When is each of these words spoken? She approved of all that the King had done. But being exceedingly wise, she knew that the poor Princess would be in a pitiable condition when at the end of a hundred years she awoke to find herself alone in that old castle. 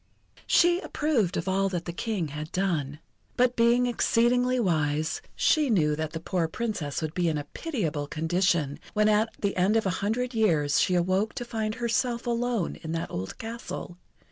She 0.47 0.79
approved 0.79 1.37
of 1.37 1.47
all 1.47 1.69
that 1.69 1.85
the 1.85 1.93
King 1.93 2.29
had 2.29 2.51
done. 2.51 2.97
But 3.37 3.55
being 3.55 3.85
exceedingly 3.85 4.59
wise, 4.59 5.21
she 5.35 5.69
knew 5.69 5.95
that 5.95 6.13
the 6.13 6.19
poor 6.19 6.47
Princess 6.47 7.03
would 7.03 7.13
be 7.13 7.29
in 7.29 7.37
a 7.37 7.43
pitiable 7.43 8.07
condition 8.07 8.79
when 8.95 9.07
at 9.07 9.29
the 9.39 9.55
end 9.55 9.75
of 9.77 9.85
a 9.85 9.91
hundred 10.01 10.33
years 10.33 10.79
she 10.79 10.95
awoke 10.95 11.35
to 11.35 11.45
find 11.45 11.75
herself 11.75 12.25
alone 12.25 12.77
in 12.77 12.93
that 12.93 13.11
old 13.11 13.37
castle. 13.37 13.99